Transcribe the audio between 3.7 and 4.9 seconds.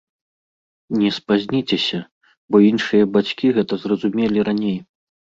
зразумелі раней.